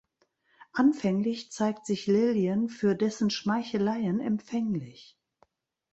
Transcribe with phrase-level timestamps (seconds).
[0.73, 5.15] Anfänglich zeigt sich Lilian für dessen Schmeicheleien empfänglich.